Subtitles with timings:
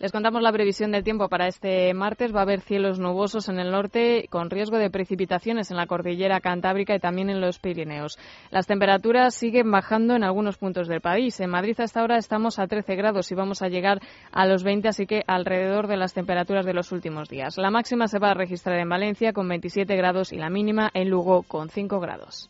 [0.00, 2.34] Les contamos la previsión del tiempo para este martes.
[2.34, 6.40] Va a haber cielos nubosos en el norte con riesgo de precipitaciones en la cordillera
[6.40, 8.18] cantábrica y también en los Pirineos.
[8.50, 11.38] Las temperaturas siguen bajando en algunos puntos del país.
[11.40, 14.00] En Madrid hasta ahora estamos a 13 grados y vamos a llegar
[14.32, 17.58] a los 20, así que alrededor de las temperaturas de los últimos días.
[17.58, 21.10] La máxima se va a registrar en Valencia con 27 grados y la mínima en
[21.10, 22.48] Lugo con 5 grados.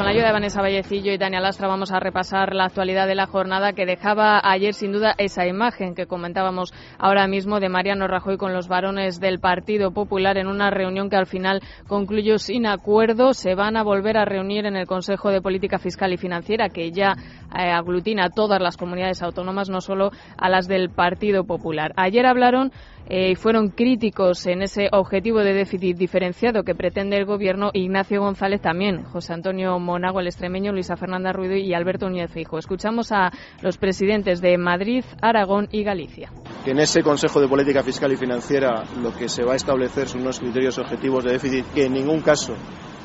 [0.00, 3.14] Con la ayuda de Vanessa Vallecillo y Tania Lastra vamos a repasar la actualidad de
[3.14, 8.08] la jornada que dejaba ayer sin duda esa imagen que comentábamos ahora mismo de Mariano
[8.08, 12.64] Rajoy con los varones del Partido Popular en una reunión que al final concluyó sin
[12.64, 13.34] acuerdo.
[13.34, 16.92] Se van a volver a reunir en el Consejo de Política Fiscal y Financiera que
[16.92, 17.12] ya
[17.54, 21.92] eh, aglutina a todas las comunidades autónomas, no solo a las del Partido Popular.
[21.96, 22.72] Ayer hablaron
[23.12, 27.70] eh, fueron críticos en ese objetivo de déficit diferenciado que pretende el Gobierno.
[27.74, 32.56] Ignacio González también, José Antonio Monago, el extremeño, Luisa Fernanda Ruido y Alberto Núñez Fijo.
[32.56, 33.32] Escuchamos a
[33.62, 36.30] los presidentes de Madrid, Aragón y Galicia.
[36.64, 40.20] En ese Consejo de Política Fiscal y Financiera lo que se va a establecer son
[40.20, 42.54] unos criterios objetivos de déficit que en ningún caso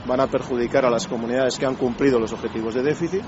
[0.05, 3.23] van a perjudicar a las comunidades que han cumplido los objetivos de déficit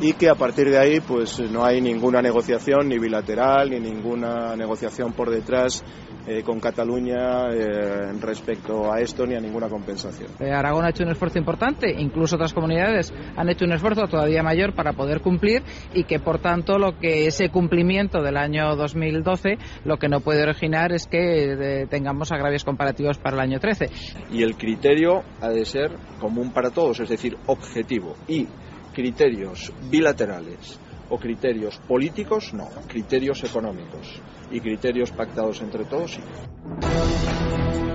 [0.00, 4.54] y que a partir de ahí pues no hay ninguna negociación ni bilateral ni ninguna
[4.56, 5.82] negociación por detrás
[6.26, 10.28] eh, con Cataluña eh, respecto a esto ni a ninguna compensación.
[10.40, 14.42] Eh, Aragón ha hecho un esfuerzo importante, incluso otras comunidades han hecho un esfuerzo todavía
[14.42, 15.62] mayor para poder cumplir
[15.94, 20.42] y que por tanto lo que ese cumplimiento del año 2012 lo que no puede
[20.42, 23.88] originar es que tengamos agravios comparativos para el año 13.
[24.32, 28.48] Y el criterio ha de ser común para todos, es decir, objetivo y
[28.96, 30.80] criterios bilaterales
[31.10, 37.35] o criterios políticos, no, criterios económicos y criterios pactados entre todos, sí.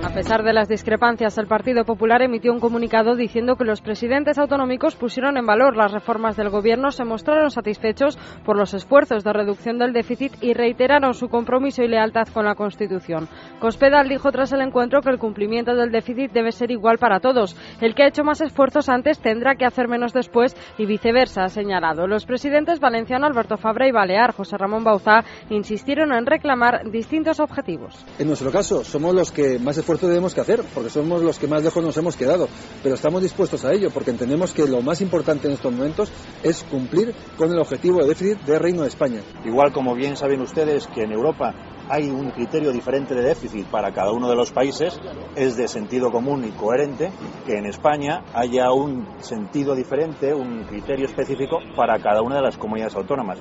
[0.02, 4.36] A pesar de las discrepancias, el Partido Popular emitió un comunicado diciendo que los presidentes
[4.36, 9.32] autonómicos pusieron en valor las reformas del Gobierno, se mostraron satisfechos por los esfuerzos de
[9.32, 13.28] reducción del déficit y reiteraron su compromiso y lealtad con la Constitución.
[13.60, 17.56] Cospedal dijo tras el encuentro que el cumplimiento del déficit debe ser igual para todos.
[17.80, 21.48] El que ha hecho más esfuerzos antes tendrá que hacer menos después y viceversa, ha
[21.48, 22.08] señalado.
[22.08, 28.04] Los presidentes valenciano Alberto Fabra y Balear José Ramón Bauzá insistieron en reclamar distintos objetivos.
[28.18, 31.46] En nuestro caso, somos los que más esfuerzos debemos que hacer, porque somos los que
[31.46, 32.48] más lejos nos hemos quedado.
[32.82, 36.10] Pero estamos dispuestos a ello, porque entendemos que lo más importante en estos momentos
[36.42, 39.20] es cumplir con el objetivo de déficit del Reino de España.
[39.44, 41.54] Igual como bien saben ustedes que en Europa
[41.88, 44.98] hay un criterio diferente de déficit para cada uno de los países,
[45.36, 47.10] es de sentido común y coherente
[47.44, 52.56] que en España haya un sentido diferente, un criterio específico para cada una de las
[52.56, 53.38] comunidades autónomas.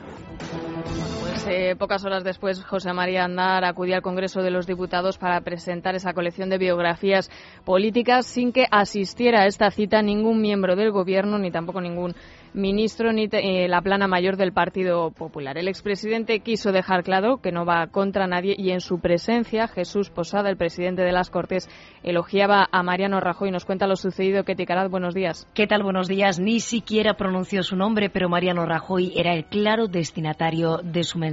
[1.48, 5.96] Eh, pocas horas después, José María Andar acudía al Congreso de los Diputados para presentar
[5.96, 7.32] esa colección de biografías
[7.66, 12.14] políticas sin que asistiera a esta cita ningún miembro del Gobierno ni tampoco ningún
[12.54, 15.58] ministro ni eh, la plana mayor del Partido Popular.
[15.58, 20.10] El expresidente quiso dejar claro que no va contra nadie y en su presencia Jesús
[20.10, 21.70] Posada, el presidente de las Cortes,
[22.04, 23.52] elogiaba a Mariano Rajoy.
[23.52, 24.44] Nos cuenta lo sucedido.
[24.44, 25.48] Ketty Carat, buenos días.
[25.54, 25.84] ¿Qué tal?
[25.84, 26.40] Buenos días.
[26.40, 31.31] Ni siquiera pronunció su nombre, pero Mariano Rajoy era el claro destinatario de su mensaje.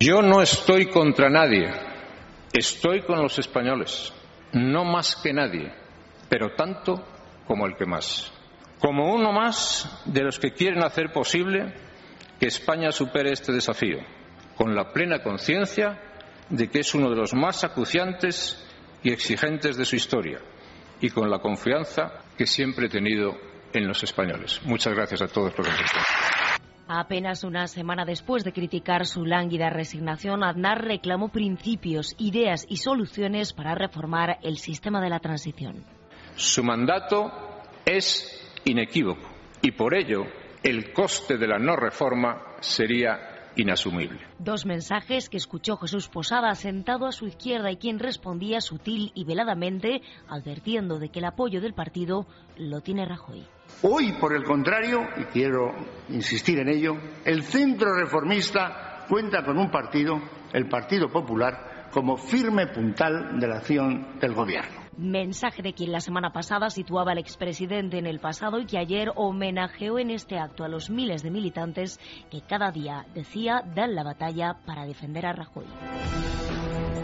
[0.00, 1.70] Yo no estoy contra nadie.
[2.52, 4.12] Estoy con los españoles.
[4.52, 5.72] No más que nadie,
[6.28, 7.04] pero tanto
[7.46, 8.32] como el que más
[8.78, 11.74] como uno más de los que quieren hacer posible
[12.38, 13.98] que España supere este desafío,
[14.56, 16.00] con la plena conciencia
[16.48, 18.64] de que es uno de los más acuciantes
[19.02, 20.40] y exigentes de su historia
[21.00, 23.36] y con la confianza que siempre he tenido
[23.72, 24.60] en los españoles.
[24.64, 25.74] Muchas gracias a todos por la
[26.90, 33.52] Apenas una semana después de criticar su lánguida resignación, Aznar reclamó principios, ideas y soluciones
[33.52, 35.84] para reformar el sistema de la transición.
[36.34, 37.30] Su mandato
[37.84, 39.28] es inequívoco
[39.60, 40.24] y por ello
[40.62, 44.20] el coste de la no reforma sería inasumible.
[44.38, 49.24] Dos mensajes que escuchó Jesús Posada sentado a su izquierda y quien respondía sutil y
[49.24, 52.26] veladamente advirtiendo de que el apoyo del partido
[52.56, 53.44] lo tiene Rajoy.
[53.82, 55.74] Hoy, por el contrario, y quiero
[56.08, 60.20] insistir en ello, el centro reformista cuenta con un partido,
[60.52, 64.87] el Partido Popular, como firme puntal de la acción del Gobierno.
[64.98, 69.12] Mensaje de quien la semana pasada situaba al expresidente en el pasado y que ayer
[69.14, 72.00] homenajeó en este acto a los miles de militantes
[72.32, 75.66] que cada día decía dan la batalla para defender a Rajoy.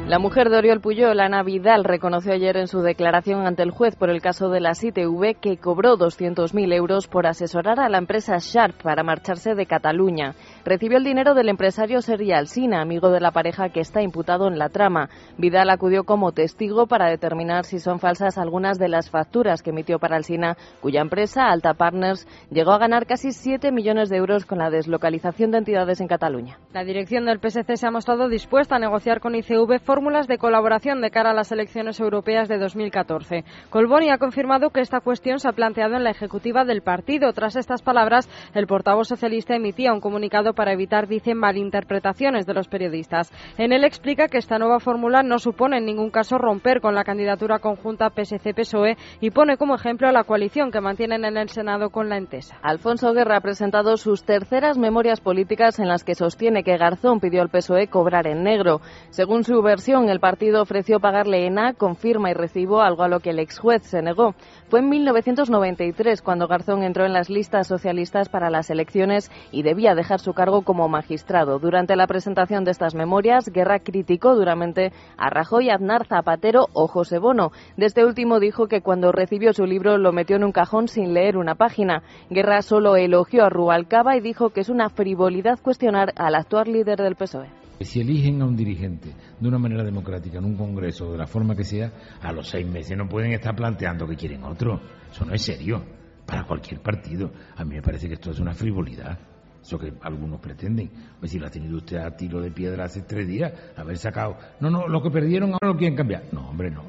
[0.09, 3.95] La mujer de Oriol Puyol, Ana Vidal, reconoció ayer en su declaración ante el juez
[3.95, 8.37] por el caso de la ITV que cobró 200.000 euros por asesorar a la empresa
[8.39, 10.35] Sharp para marcharse de Cataluña.
[10.65, 14.59] Recibió el dinero del empresario Sergi Alsina, amigo de la pareja que está imputado en
[14.59, 15.11] la trama.
[15.37, 19.99] Vidal acudió como testigo para determinar si son falsas algunas de las facturas que emitió
[19.99, 24.59] para Alsina, cuya empresa, Alta Partners, llegó a ganar casi 7 millones de euros con
[24.59, 26.59] la deslocalización de entidades en Cataluña.
[26.73, 31.01] La dirección del PSC se ha mostrado dispuesta a negociar con ICV fórmulas de colaboración
[31.01, 33.45] de cara a las elecciones europeas de 2014.
[33.71, 37.33] Colboni ha confirmado que esta cuestión se ha planteado en la ejecutiva del partido.
[37.33, 42.69] Tras estas palabras, el portavoz socialista emitía un comunicado para evitar, dice, malinterpretaciones de los
[42.69, 43.33] periodistas.
[43.59, 47.05] En él explica que esta nueva fórmula no supone en ningún caso romper con la
[47.05, 51.91] candidatura conjunta PSC-PSOE y pone como ejemplo a la coalición que mantienen en el Senado
[51.91, 52.57] con la Entesa.
[52.63, 57.43] Alfonso Guerra ha presentado sus terceras memorias políticas en las que sostiene que Garzón pidió
[57.43, 58.81] al PSOE cobrar en negro.
[59.11, 63.09] Según su versión, el partido ofreció pagarle en A con firma y recibo, algo a
[63.09, 64.35] lo que el ex juez se negó.
[64.69, 69.95] Fue en 1993 cuando Garzón entró en las listas socialistas para las elecciones y debía
[69.95, 71.59] dejar su cargo como magistrado.
[71.59, 77.19] Durante la presentación de estas memorias, Guerra criticó duramente a Rajoy, Aznar, Zapatero o José
[77.19, 77.53] Bono.
[77.77, 81.15] De este último dijo que cuando recibió su libro lo metió en un cajón sin
[81.15, 82.03] leer una página.
[82.31, 86.99] Guerra solo elogió a Rubalcaba y dijo que es una frivolidad cuestionar al actual líder
[86.99, 87.49] del PSOE.
[87.81, 91.57] Si eligen a un dirigente de una manera democrática en un congreso, de la forma
[91.57, 91.91] que sea,
[92.23, 94.81] a los seis meses no pueden estar planteando que quieren otro.
[95.11, 95.83] Eso no es serio
[96.25, 97.31] para cualquier partido.
[97.57, 99.19] A mí me parece que esto es una frivolidad.
[99.65, 100.91] Eso que algunos pretenden.
[101.19, 104.37] Pues si lo ha tenido usted a tiro de piedra hace tres días, haber sacado.
[104.61, 106.25] No, no, lo que perdieron ahora lo quieren cambiar.
[106.33, 106.83] No, hombre, no.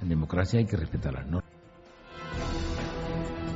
[0.00, 1.41] En democracia hay que respetar las normas.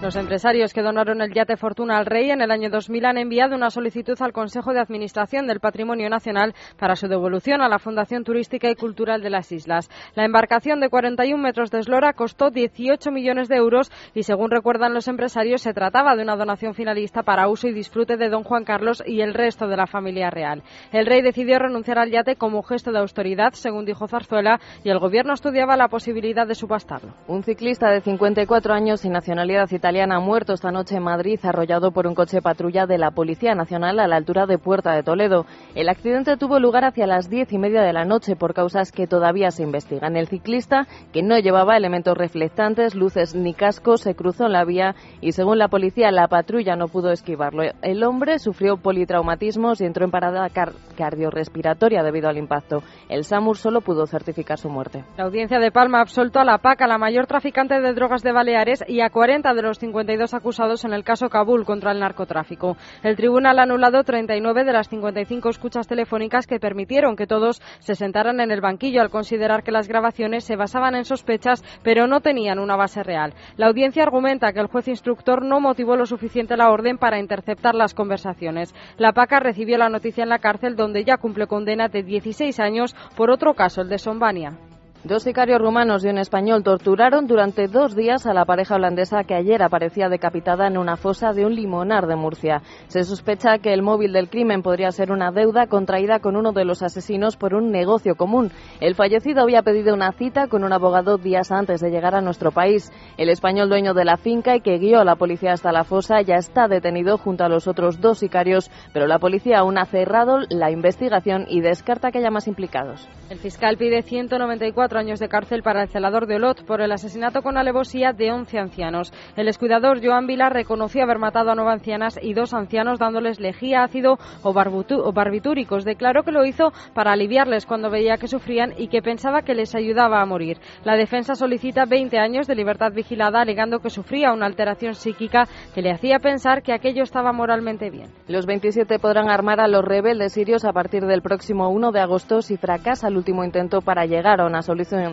[0.03, 3.57] Los empresarios que donaron el yate Fortuna al Rey en el año 2000 han enviado
[3.57, 8.23] una solicitud al Consejo de Administración del Patrimonio Nacional para su devolución a la Fundación
[8.23, 9.89] Turística y Cultural de las Islas.
[10.15, 14.93] La embarcación de 41 metros de eslora costó 18 millones de euros y, según recuerdan
[14.93, 18.65] los empresarios, se trataba de una donación finalista para uso y disfrute de don Juan
[18.65, 20.63] Carlos y el resto de la familia real.
[20.93, 24.99] El Rey decidió renunciar al yate como gesto de austeridad, según dijo Zarzuela, y el
[24.99, 27.15] Gobierno estudiaba la posibilidad de subastarlo.
[27.27, 31.93] Un ciclista de 54 años y nacionalidad italiana ha muerto esta noche en Madrid, arrollado
[31.93, 35.47] por un coche patrulla de la Policía Nacional a la altura de Puerta de Toledo.
[35.77, 39.07] El accidente tuvo lugar hacia las diez y media de la noche por causas que
[39.07, 40.17] todavía se investigan.
[40.17, 44.97] El ciclista, que no llevaba elementos reflectantes, luces ni casco, se cruzó en la vía
[45.21, 47.63] y, según la policía, la patrulla no pudo esquivarlo.
[47.81, 52.83] El hombre sufrió politraumatismos y entró en parada car cardiorrespiratoria debido al impacto.
[53.09, 55.05] El SAMUR solo pudo certificar su muerte.
[55.17, 58.83] La audiencia de Palma ha a la PACA, la mayor traficante de drogas de Baleares,
[58.89, 62.77] y a 40 de los 52 acusados en el caso Kabul contra el narcotráfico.
[63.03, 67.95] El tribunal ha anulado 39 de las 55 escuchas telefónicas que permitieron que todos se
[67.95, 72.21] sentaran en el banquillo al considerar que las grabaciones se basaban en sospechas pero no
[72.21, 73.35] tenían una base real.
[73.57, 77.75] La audiencia argumenta que el juez instructor no motivó lo suficiente la orden para interceptar
[77.75, 78.75] las conversaciones.
[78.99, 82.95] La PACA recibió la noticia en la cárcel donde ya cumple condena de 16 años
[83.17, 84.59] por otro caso, el de Sombania.
[85.07, 89.37] Dos sicarios rumanos y un español torturaron durante dos días a la pareja holandesa que
[89.37, 92.63] ayer aparecía decapitada en una fosa de un limonar de Murcia.
[92.89, 96.65] Se sospecha que el móvil del crimen podría ser una deuda contraída con uno de
[96.65, 98.51] los asesinos por un negocio común.
[98.81, 102.51] El fallecido había pedido una cita con un abogado días antes de llegar a nuestro
[102.51, 102.91] país.
[103.17, 106.21] El español dueño de la finca y que guió a la policía hasta la fosa
[106.23, 110.41] ya está detenido junto a los otros dos sicarios, pero la policía aún ha cerrado
[110.51, 113.09] la investigación y descarta que haya más implicados.
[113.31, 117.43] El fiscal pide 194 años de cárcel para el celador de Olot por el asesinato
[117.43, 119.13] con alevosía de 11 ancianos.
[119.37, 123.83] El escuidador Joan Vila reconoció haber matado a nueve ancianas y dos ancianos dándoles lejía,
[123.83, 125.85] ácido o, o barbitúricos.
[125.85, 129.75] Declaró que lo hizo para aliviarles cuando veía que sufrían y que pensaba que les
[129.75, 130.59] ayudaba a morir.
[130.85, 135.83] La defensa solicita 20 años de libertad vigilada alegando que sufría una alteración psíquica que
[135.83, 138.11] le hacía pensar que aquello estaba moralmente bien.
[138.29, 142.43] Los 27 podrán armar a los rebeldes sirios a partir del próximo 1 de agosto
[142.43, 144.63] si fracasa el último intento para llegar a una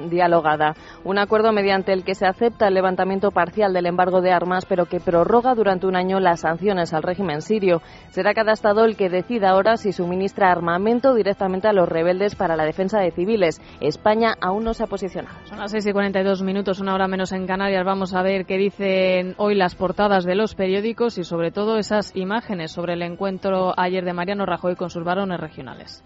[0.10, 0.75] dialogada.
[1.03, 4.86] Un acuerdo mediante el que se acepta el levantamiento parcial del embargo de armas, pero
[4.86, 7.82] que prorroga durante un año las sanciones al régimen sirio.
[8.10, 12.56] Será cada Estado el que decida ahora si suministra armamento directamente a los rebeldes para
[12.56, 13.62] la defensa de civiles.
[13.82, 15.38] España aún no se ha posicionado.
[15.46, 17.86] Son las 6 y 42 minutos, una hora menos en Canarias.
[17.86, 22.15] Vamos a ver qué dicen hoy las portadas de los periódicos y sobre todo esas
[22.15, 26.03] imágenes sobre el encuentro ayer de Mariano Rajoy con sus varones regionales.